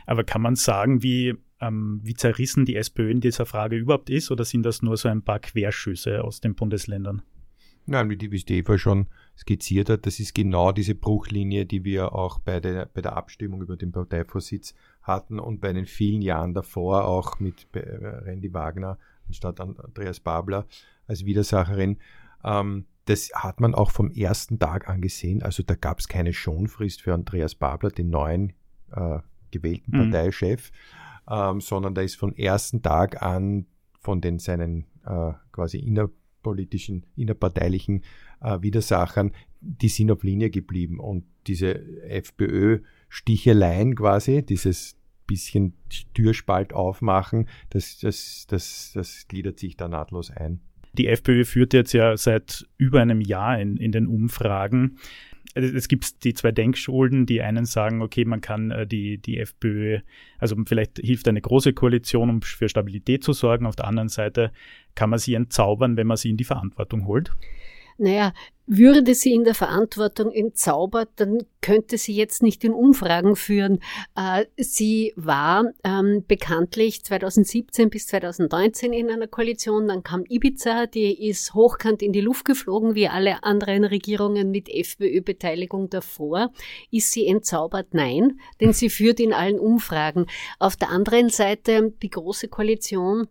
Aber 0.06 0.24
kann 0.24 0.42
man 0.42 0.56
sagen, 0.56 1.02
wie, 1.02 1.34
ähm, 1.60 2.00
wie 2.02 2.14
zerrissen 2.14 2.64
die 2.64 2.76
SPÖ 2.76 3.10
in 3.10 3.20
dieser 3.20 3.46
Frage 3.46 3.76
überhaupt 3.76 4.10
ist 4.10 4.30
oder 4.30 4.44
sind 4.44 4.64
das 4.64 4.82
nur 4.82 4.96
so 4.96 5.08
ein 5.08 5.22
paar 5.22 5.38
Querschüsse 5.38 6.24
aus 6.24 6.40
den 6.40 6.54
Bundesländern? 6.54 7.22
Nein, 7.90 8.10
wie 8.10 8.16
die, 8.16 8.30
wie 8.30 8.38
die 8.38 8.58
Eva 8.58 8.76
schon 8.76 9.06
skizziert 9.36 9.88
hat, 9.88 10.04
das 10.04 10.20
ist 10.20 10.34
genau 10.34 10.72
diese 10.72 10.94
Bruchlinie, 10.94 11.64
die 11.64 11.84
wir 11.84 12.12
auch 12.12 12.38
bei 12.38 12.60
der, 12.60 12.84
bei 12.84 13.00
der 13.00 13.16
Abstimmung 13.16 13.62
über 13.62 13.76
den 13.76 13.92
Parteivorsitz 13.92 14.74
hatten 15.00 15.38
und 15.38 15.60
bei 15.60 15.72
den 15.72 15.86
vielen 15.86 16.20
Jahren 16.20 16.52
davor 16.52 17.06
auch 17.06 17.40
mit 17.40 17.66
äh, 17.72 17.78
Randy 17.78 18.52
Wagner 18.52 18.98
anstatt 19.26 19.60
Andreas 19.60 20.20
Babler 20.20 20.66
als 21.08 21.24
Widersacherin. 21.24 21.98
Ähm, 22.44 22.86
das 23.06 23.30
hat 23.34 23.60
man 23.60 23.74
auch 23.74 23.90
vom 23.90 24.10
ersten 24.10 24.58
Tag 24.58 24.88
angesehen. 24.88 25.42
Also 25.42 25.62
da 25.62 25.74
gab 25.74 25.98
es 25.98 26.08
keine 26.08 26.32
Schonfrist 26.32 27.02
für 27.02 27.14
Andreas 27.14 27.54
Babler, 27.54 27.90
den 27.90 28.10
neuen 28.10 28.52
äh, 28.92 29.18
gewählten 29.50 29.90
mhm. 29.96 30.10
Parteichef, 30.10 30.70
ähm, 31.28 31.60
sondern 31.60 31.94
da 31.94 32.02
ist 32.02 32.16
vom 32.16 32.34
ersten 32.34 32.82
Tag 32.82 33.22
an 33.22 33.66
von 33.98 34.20
den 34.20 34.38
seinen 34.38 34.84
äh, 35.04 35.32
quasi 35.52 35.78
innerpolitischen, 35.78 37.06
innerparteilichen 37.16 38.02
äh, 38.40 38.60
Widersachern, 38.60 39.32
die 39.60 39.88
sind 39.88 40.10
auf 40.10 40.22
Linie 40.22 40.50
geblieben. 40.50 41.00
Und 41.00 41.24
diese 41.46 41.74
FPÖ-Sticheleien 42.04 43.96
quasi, 43.96 44.44
dieses 44.44 44.96
bisschen 45.26 45.74
Türspalt 46.14 46.72
aufmachen, 46.72 47.48
das, 47.70 47.98
das, 47.98 48.46
das, 48.48 48.92
das 48.94 49.28
gliedert 49.28 49.58
sich 49.58 49.76
da 49.76 49.88
nahtlos 49.88 50.30
ein. 50.30 50.60
Die 50.94 51.06
FPÖ 51.06 51.44
führt 51.44 51.74
jetzt 51.74 51.92
ja 51.92 52.16
seit 52.16 52.66
über 52.76 53.00
einem 53.00 53.20
Jahr 53.20 53.60
in, 53.60 53.76
in 53.76 53.92
den 53.92 54.06
Umfragen. 54.06 54.98
Es 55.54 55.88
gibt 55.88 56.24
die 56.24 56.34
zwei 56.34 56.52
Denkschulen, 56.52 57.26
die 57.26 57.42
einen 57.42 57.64
sagen, 57.64 58.02
okay, 58.02 58.24
man 58.24 58.40
kann 58.40 58.70
äh, 58.70 58.86
die, 58.86 59.18
die 59.18 59.38
FPÖ, 59.38 60.00
also 60.38 60.56
vielleicht 60.66 60.98
hilft 60.98 61.26
eine 61.26 61.40
große 61.40 61.72
Koalition, 61.72 62.30
um 62.30 62.42
für 62.42 62.68
Stabilität 62.68 63.24
zu 63.24 63.32
sorgen. 63.32 63.66
Auf 63.66 63.76
der 63.76 63.86
anderen 63.86 64.08
Seite 64.08 64.52
kann 64.94 65.10
man 65.10 65.18
sie 65.18 65.34
entzaubern, 65.34 65.96
wenn 65.96 66.06
man 66.06 66.16
sie 66.16 66.30
in 66.30 66.36
die 66.36 66.44
Verantwortung 66.44 67.06
holt. 67.06 67.32
Naja, 67.98 68.32
würde 68.68 69.14
sie 69.14 69.32
in 69.32 69.44
der 69.44 69.54
Verantwortung 69.54 70.30
entzaubert, 70.30 71.08
dann 71.16 71.38
könnte 71.62 71.96
sie 71.96 72.14
jetzt 72.14 72.42
nicht 72.42 72.62
in 72.64 72.72
Umfragen 72.72 73.34
führen. 73.34 73.80
Äh, 74.14 74.44
sie 74.58 75.14
war 75.16 75.72
ähm, 75.84 76.22
bekanntlich 76.28 77.02
2017 77.02 77.88
bis 77.88 78.06
2019 78.08 78.92
in 78.92 79.10
einer 79.10 79.26
Koalition, 79.26 79.88
dann 79.88 80.02
kam 80.02 80.24
Ibiza, 80.28 80.86
die 80.86 81.28
ist 81.28 81.54
hochkant 81.54 82.02
in 82.02 82.12
die 82.12 82.20
Luft 82.20 82.44
geflogen, 82.44 82.94
wie 82.94 83.08
alle 83.08 83.42
anderen 83.42 83.84
Regierungen 83.84 84.50
mit 84.50 84.68
FPÖ-Beteiligung 84.68 85.88
davor. 85.88 86.52
Ist 86.90 87.12
sie 87.12 87.26
entzaubert? 87.26 87.94
Nein, 87.94 88.38
denn 88.60 88.74
sie 88.74 88.90
führt 88.90 89.18
in 89.18 89.32
allen 89.32 89.58
Umfragen. 89.58 90.26
Auf 90.58 90.76
der 90.76 90.90
anderen 90.90 91.30
Seite 91.30 91.94
die 92.02 92.10
Große 92.10 92.48
Koalition 92.48 93.28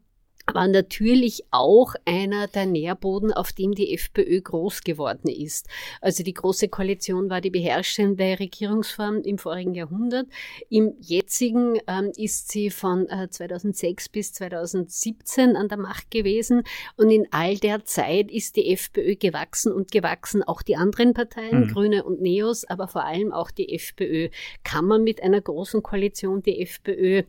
war 0.54 0.68
natürlich 0.68 1.44
auch 1.52 1.94
einer 2.06 2.48
der 2.48 2.66
Nährboden, 2.66 3.34
auf 3.34 3.52
dem 3.52 3.74
die 3.74 3.94
FPÖ 3.94 4.42
groß 4.42 4.82
geworden 4.82 5.28
ist. 5.28 5.68
Also 6.02 6.24
die 6.24 6.34
Große 6.34 6.70
Koalition 6.70 7.30
war 7.30 7.42
die 7.42 7.50
beherrschende 7.50 8.40
Regierungsform 8.40 9.22
im 9.22 9.38
vorigen 9.38 9.74
Jahrhundert. 9.74 10.28
Im 10.70 10.94
jetzigen 11.02 11.80
ähm, 11.88 12.12
ist 12.16 12.50
sie 12.50 12.70
von 12.70 13.08
äh, 13.10 13.30
2006 13.30 14.10
bis 14.10 14.34
2017 14.34 15.56
an 15.56 15.68
der 15.68 15.78
Macht 15.78 16.12
gewesen 16.12 16.64
und 16.96 17.12
in 17.12 17.28
all 17.32 17.58
der 17.58 17.84
Zeit 17.86 18.32
ist 18.32 18.56
die 18.56 18.72
FPÖ 18.72 19.16
gewachsen 19.16 19.74
und 19.74 19.92
gewachsen. 19.92 20.44
Auch 20.44 20.62
die 20.62 20.78
anderen 20.78 21.14
Parteien, 21.14 21.62
mhm. 21.62 21.68
Grüne 21.68 22.04
und 22.04 22.22
Neos, 22.22 22.64
aber 22.64 22.88
vor 22.88 23.04
allem 23.04 23.34
auch 23.34 23.52
die 23.52 23.74
FPÖ. 23.74 24.30
Kann 24.64 24.86
man 24.86 25.04
mit 25.04 25.22
einer 25.22 25.42
großen 25.42 25.84
Koalition 25.84 26.42
die 26.42 26.62
FPÖ 26.62 27.24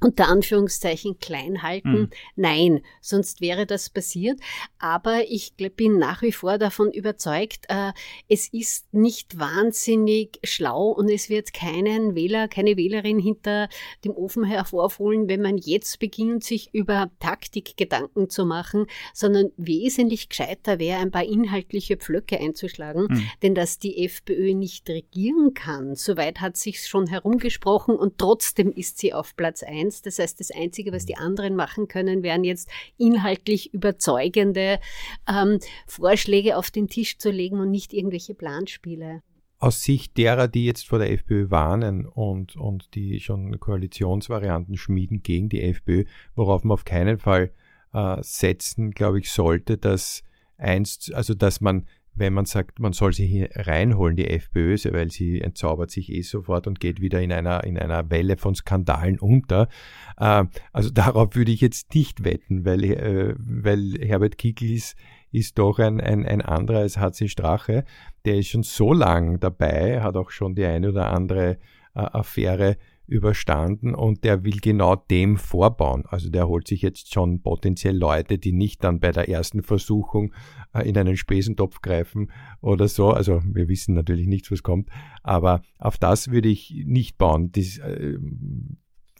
unter 0.00 0.28
Anführungszeichen 0.28 1.18
klein 1.18 1.62
halten. 1.62 1.92
Mhm. 1.92 2.10
Nein, 2.36 2.80
sonst 3.00 3.40
wäre 3.40 3.64
das 3.64 3.88
passiert. 3.88 4.38
Aber 4.78 5.22
ich 5.28 5.54
bin 5.76 5.98
nach 5.98 6.20
wie 6.22 6.32
vor 6.32 6.58
davon 6.58 6.92
überzeugt, 6.92 7.64
äh, 7.68 7.92
es 8.28 8.48
ist 8.48 8.92
nicht 8.92 9.38
wahnsinnig 9.38 10.38
schlau 10.42 10.88
und 10.88 11.08
es 11.08 11.30
wird 11.30 11.54
keinen 11.54 12.14
Wähler, 12.14 12.48
keine 12.48 12.76
Wählerin 12.76 13.18
hinter 13.18 13.68
dem 14.04 14.12
Ofen 14.12 14.44
hervorholen, 14.44 15.28
wenn 15.28 15.40
man 15.40 15.56
jetzt 15.56 15.98
beginnt, 16.00 16.44
sich 16.44 16.74
über 16.74 17.10
Taktik 17.20 17.76
Gedanken 17.76 18.28
zu 18.28 18.44
machen, 18.44 18.86
sondern 19.14 19.52
wesentlich 19.56 20.28
gescheiter 20.28 20.78
wäre, 20.78 20.98
ein 20.98 21.12
paar 21.12 21.24
inhaltliche 21.24 21.96
Pflöcke 21.96 22.38
einzuschlagen. 22.38 23.06
Mhm. 23.08 23.30
Denn 23.42 23.54
dass 23.54 23.78
die 23.78 24.04
FPÖ 24.04 24.54
nicht 24.54 24.88
regieren 24.90 25.54
kann, 25.54 25.94
soweit 25.94 26.40
hat 26.40 26.56
sich's 26.56 26.88
schon 26.88 27.06
herumgesprochen 27.06 27.96
und 27.96 28.18
trotzdem 28.18 28.70
ist 28.70 28.98
sie 28.98 29.14
auf 29.14 29.34
Platz 29.36 29.62
eins 29.62 29.83
eins. 29.84 30.02
Das 30.02 30.18
heißt, 30.18 30.40
das 30.40 30.50
Einzige, 30.50 30.92
was 30.92 31.06
die 31.06 31.16
anderen 31.16 31.56
machen 31.56 31.88
können, 31.88 32.22
wären 32.22 32.44
jetzt 32.44 32.68
inhaltlich 32.96 33.72
überzeugende 33.72 34.80
ähm, 35.28 35.58
Vorschläge 35.86 36.56
auf 36.56 36.70
den 36.70 36.88
Tisch 36.88 37.18
zu 37.18 37.30
legen 37.30 37.60
und 37.60 37.70
nicht 37.70 37.92
irgendwelche 37.92 38.34
Planspiele. 38.34 39.22
Aus 39.58 39.82
Sicht 39.82 40.16
derer, 40.18 40.48
die 40.48 40.66
jetzt 40.66 40.86
vor 40.88 40.98
der 40.98 41.10
FPÖ 41.12 41.50
warnen 41.50 42.06
und, 42.06 42.56
und 42.56 42.94
die 42.94 43.20
schon 43.20 43.58
Koalitionsvarianten 43.60 44.76
schmieden 44.76 45.22
gegen 45.22 45.48
die 45.48 45.62
FPÖ, 45.62 46.04
worauf 46.34 46.64
man 46.64 46.74
auf 46.74 46.84
keinen 46.84 47.18
Fall 47.18 47.50
äh, 47.92 48.16
setzen, 48.20 48.90
glaube 48.90 49.20
ich, 49.20 49.30
sollte, 49.30 49.78
dass 49.78 50.22
einst, 50.58 51.14
also 51.14 51.34
dass 51.34 51.60
man 51.60 51.86
wenn 52.14 52.32
man 52.32 52.44
sagt, 52.44 52.78
man 52.78 52.92
soll 52.92 53.12
sie 53.12 53.26
hier 53.26 53.48
reinholen, 53.54 54.16
die 54.16 54.28
FPÖ, 54.28 54.76
weil 54.92 55.10
sie 55.10 55.40
entzaubert 55.40 55.90
sich 55.90 56.10
eh 56.12 56.22
sofort 56.22 56.66
und 56.66 56.80
geht 56.80 57.00
wieder 57.00 57.20
in 57.20 57.32
einer, 57.32 57.64
in 57.64 57.78
einer 57.78 58.10
Welle 58.10 58.36
von 58.36 58.54
Skandalen 58.54 59.18
unter. 59.18 59.68
Äh, 60.16 60.44
also 60.72 60.90
darauf 60.90 61.34
würde 61.34 61.52
ich 61.52 61.60
jetzt 61.60 61.94
nicht 61.94 62.24
wetten, 62.24 62.64
weil, 62.64 62.84
äh, 62.84 63.34
weil 63.38 63.94
Herbert 64.00 64.38
Kickl 64.38 64.70
ist, 64.70 64.96
ist 65.32 65.58
doch 65.58 65.78
ein, 65.78 66.00
ein, 66.00 66.24
ein 66.24 66.42
anderer 66.42 66.80
als 66.80 66.98
HC 66.98 67.28
Strache. 67.28 67.84
Der 68.24 68.36
ist 68.36 68.48
schon 68.48 68.62
so 68.62 68.92
lang 68.92 69.40
dabei, 69.40 70.00
hat 70.00 70.16
auch 70.16 70.30
schon 70.30 70.54
die 70.54 70.64
eine 70.64 70.90
oder 70.90 71.10
andere 71.10 71.58
äh, 71.94 72.00
Affäre 72.00 72.76
überstanden 73.06 73.94
und 73.94 74.24
der 74.24 74.44
will 74.44 74.58
genau 74.60 74.96
dem 74.96 75.36
vorbauen. 75.36 76.04
Also 76.06 76.30
der 76.30 76.48
holt 76.48 76.66
sich 76.66 76.82
jetzt 76.82 77.12
schon 77.12 77.42
potenziell 77.42 77.96
Leute, 77.96 78.38
die 78.38 78.52
nicht 78.52 78.82
dann 78.82 79.00
bei 79.00 79.10
der 79.10 79.28
ersten 79.28 79.62
Versuchung 79.62 80.32
äh, 80.72 80.88
in 80.88 80.96
einen 80.96 81.16
Spesentopf 81.16 81.80
greifen 81.82 82.30
oder 82.60 82.88
so. 82.88 83.10
Also 83.10 83.42
wir 83.44 83.68
wissen 83.68 83.94
natürlich 83.94 84.26
nicht, 84.26 84.50
was 84.50 84.62
kommt, 84.62 84.88
aber 85.22 85.62
auf 85.78 85.98
das 85.98 86.30
würde 86.30 86.48
ich 86.48 86.84
nicht 86.86 87.18
bauen. 87.18 87.52
Das, 87.52 87.78
äh, 87.78 88.16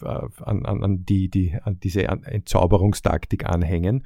an, 0.01 0.65
an, 0.67 0.83
an, 0.83 1.05
die, 1.05 1.29
die, 1.29 1.55
an 1.63 1.79
diese 1.81 2.05
Entzauberungstaktik 2.05 3.47
anhängen. 3.47 4.05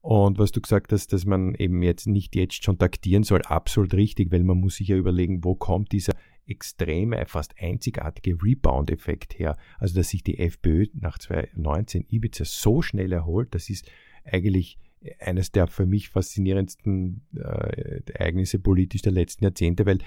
Und 0.00 0.38
was 0.38 0.52
du 0.52 0.60
gesagt 0.60 0.92
hast, 0.92 1.12
dass 1.12 1.26
man 1.26 1.54
eben 1.54 1.82
jetzt 1.82 2.06
nicht 2.06 2.34
jetzt 2.36 2.64
schon 2.64 2.78
taktieren 2.78 3.24
soll, 3.24 3.42
absolut 3.42 3.94
richtig, 3.94 4.30
weil 4.32 4.44
man 4.44 4.58
muss 4.58 4.76
sich 4.76 4.88
ja 4.88 4.96
überlegen, 4.96 5.44
wo 5.44 5.54
kommt 5.54 5.92
dieser 5.92 6.14
extreme, 6.48 7.24
fast 7.26 7.54
einzigartige 7.58 8.42
Rebound-Effekt 8.42 9.38
her. 9.38 9.56
Also, 9.78 9.96
dass 9.96 10.08
sich 10.10 10.22
die 10.22 10.38
FPÖ 10.38 10.86
nach 10.94 11.18
2019 11.18 12.06
Ibiza 12.08 12.44
so 12.44 12.82
schnell 12.82 13.12
erholt, 13.12 13.54
das 13.54 13.70
ist 13.70 13.90
eigentlich 14.24 14.78
eines 15.20 15.52
der 15.52 15.66
für 15.66 15.86
mich 15.86 16.08
faszinierendsten 16.10 17.22
äh, 17.36 18.00
Ereignisse 18.12 18.58
politisch 18.58 19.02
der 19.02 19.12
letzten 19.12 19.44
Jahrzehnte, 19.44 19.86
weil 19.86 19.98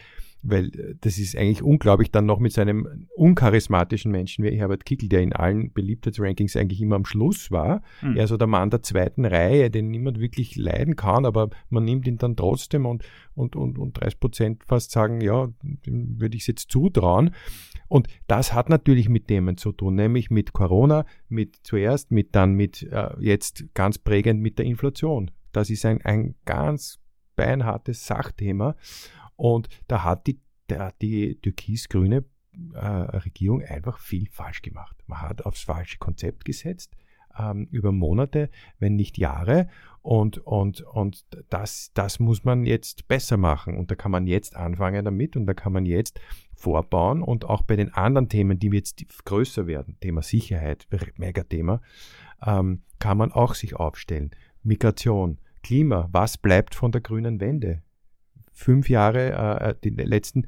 weil 0.43 0.67
äh, 0.67 0.95
das 1.01 1.17
ist 1.17 1.35
eigentlich 1.35 1.61
unglaublich 1.61 2.11
dann 2.11 2.25
noch 2.25 2.39
mit 2.39 2.53
seinem 2.53 3.07
uncharismatischen 3.15 4.11
Menschen 4.11 4.43
wie 4.43 4.57
Herbert 4.57 4.85
Kickel, 4.85 5.09
der 5.09 5.21
in 5.21 5.33
allen 5.33 5.71
Beliebtheitsrankings 5.71 6.55
eigentlich 6.55 6.81
immer 6.81 6.95
am 6.95 7.05
Schluss 7.05 7.51
war. 7.51 7.81
Mhm. 8.01 8.17
Er 8.17 8.27
so 8.27 8.37
der 8.37 8.47
Mann 8.47 8.69
der 8.69 8.83
zweiten 8.83 9.25
Reihe, 9.25 9.69
den 9.69 9.89
niemand 9.89 10.19
wirklich 10.19 10.55
leiden 10.55 10.95
kann, 10.95 11.25
aber 11.25 11.49
man 11.69 11.83
nimmt 11.83 12.07
ihn 12.07 12.17
dann 12.17 12.35
trotzdem 12.35 12.85
und, 12.85 13.03
und, 13.35 13.55
und, 13.55 13.77
und 13.77 13.99
30 13.99 14.19
Prozent 14.19 14.63
fast 14.63 14.91
sagen, 14.91 15.21
ja, 15.21 15.49
dem 15.85 16.19
würde 16.19 16.35
ich 16.35 16.43
es 16.43 16.47
jetzt 16.47 16.71
zutrauen. 16.71 17.31
Und 17.91 18.07
das 18.27 18.53
hat 18.53 18.69
natürlich 18.69 19.09
mit 19.09 19.27
Themen 19.27 19.57
zu 19.57 19.73
tun, 19.73 19.95
nämlich 19.95 20.29
mit 20.31 20.53
Corona, 20.53 21.03
mit 21.27 21.57
zuerst, 21.63 22.09
mit 22.09 22.33
dann 22.35 22.53
mit 22.53 22.83
äh, 22.83 23.09
jetzt 23.19 23.65
ganz 23.73 23.97
prägend 23.97 24.39
mit 24.41 24.59
der 24.59 24.65
Inflation. 24.65 25.29
Das 25.51 25.69
ist 25.69 25.85
ein, 25.85 26.01
ein 26.05 26.35
ganz 26.45 27.01
beinhartes 27.35 28.07
Sachthema. 28.07 28.77
Und 29.35 29.67
da 29.89 30.05
hat 30.05 30.25
die, 30.27 30.39
die 31.01 31.41
türkis-grüne 31.41 32.23
äh, 32.75 32.79
Regierung 32.79 33.61
einfach 33.61 33.99
viel 33.99 34.29
falsch 34.31 34.61
gemacht. 34.61 34.95
Man 35.07 35.19
hat 35.19 35.45
aufs 35.45 35.63
falsche 35.63 35.97
Konzept 35.97 36.45
gesetzt 36.45 36.95
ähm, 37.37 37.67
über 37.71 37.91
Monate, 37.91 38.49
wenn 38.79 38.95
nicht 38.95 39.17
Jahre. 39.17 39.67
Und, 40.01 40.39
und, 40.39 40.81
und 40.81 41.25
das, 41.49 41.91
das 41.93 42.19
muss 42.19 42.43
man 42.43 42.65
jetzt 42.65 43.07
besser 43.07 43.37
machen. 43.37 43.77
Und 43.77 43.91
da 43.91 43.95
kann 43.95 44.11
man 44.11 44.27
jetzt 44.27 44.55
anfangen 44.55 45.05
damit 45.05 45.35
und 45.35 45.45
da 45.45 45.53
kann 45.53 45.73
man 45.73 45.85
jetzt 45.85 46.19
vorbauen 46.55 47.21
und 47.21 47.45
auch 47.45 47.61
bei 47.63 47.75
den 47.75 47.93
anderen 47.93 48.29
Themen, 48.29 48.59
die 48.59 48.69
jetzt 48.69 49.03
größer 49.25 49.67
werden, 49.67 49.97
Thema 49.99 50.21
Sicherheit, 50.21 50.87
Megathema, 51.17 51.81
ähm, 52.45 52.81
kann 52.99 53.17
man 53.17 53.31
auch 53.31 53.53
sich 53.53 53.75
aufstellen. 53.75 54.31
Migration, 54.63 55.39
Klima, 55.63 56.09
was 56.11 56.37
bleibt 56.37 56.75
von 56.75 56.91
der 56.91 57.01
grünen 57.01 57.39
Wende? 57.39 57.81
fünf 58.61 58.89
Jahre, 58.89 59.31
äh, 59.31 59.69
äh, 59.69 59.75
die 59.83 59.89
letzten 59.89 60.47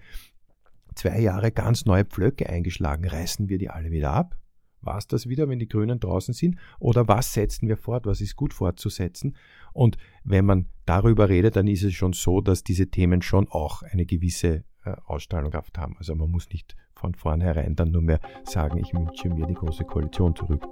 zwei 0.95 1.19
Jahre 1.19 1.51
ganz 1.51 1.85
neue 1.85 2.05
Pflöcke 2.05 2.47
eingeschlagen. 2.47 3.07
Reißen 3.07 3.49
wir 3.49 3.57
die 3.57 3.69
alle 3.69 3.91
wieder 3.91 4.11
ab? 4.11 4.37
War 4.83 4.97
es 4.97 5.07
das 5.07 5.27
wieder, 5.27 5.49
wenn 5.49 5.59
die 5.59 5.67
Grünen 5.67 5.99
draußen 5.99 6.33
sind? 6.33 6.57
Oder 6.79 7.07
was 7.07 7.33
setzen 7.33 7.67
wir 7.67 7.77
fort? 7.77 8.05
Was 8.05 8.21
ist 8.21 8.35
gut 8.35 8.53
fortzusetzen? 8.53 9.35
Und 9.73 9.97
wenn 10.23 10.45
man 10.45 10.67
darüber 10.85 11.29
redet, 11.29 11.55
dann 11.55 11.67
ist 11.67 11.83
es 11.83 11.93
schon 11.93 12.13
so, 12.13 12.41
dass 12.41 12.63
diese 12.63 12.87
Themen 12.87 13.21
schon 13.21 13.47
auch 13.49 13.81
eine 13.83 14.05
gewisse 14.05 14.63
äh, 14.85 14.95
Ausstrahlungskraft 15.05 15.77
haben. 15.77 15.95
Also 15.97 16.15
man 16.15 16.29
muss 16.29 16.49
nicht 16.49 16.75
von 16.93 17.15
vornherein 17.15 17.75
dann 17.75 17.91
nur 17.91 18.01
mehr 18.01 18.19
sagen, 18.43 18.77
ich 18.77 18.93
wünsche 18.93 19.29
mir 19.29 19.47
die 19.47 19.53
große 19.53 19.83
Koalition 19.83 20.35
zurück. 20.35 20.65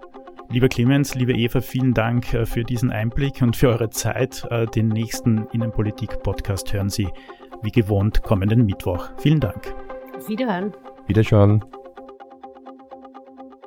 Lieber 0.49 0.67
Clemens, 0.67 1.15
liebe 1.15 1.33
Eva, 1.33 1.61
vielen 1.61 1.93
Dank 1.93 2.33
äh, 2.33 2.45
für 2.45 2.63
diesen 2.63 2.91
Einblick 2.91 3.41
und 3.41 3.55
für 3.55 3.69
eure 3.69 3.89
Zeit. 3.89 4.45
Äh, 4.49 4.65
den 4.67 4.89
nächsten 4.89 5.47
Innenpolitik-Podcast 5.53 6.73
hören 6.73 6.89
Sie 6.89 7.07
wie 7.63 7.71
gewohnt 7.71 8.23
kommenden 8.23 8.65
Mittwoch. 8.65 9.11
Vielen 9.17 9.39
Dank. 9.39 9.73
Auf 10.17 10.27
Wiederhören. 10.27 10.73
Wiederschauen. 11.07 11.63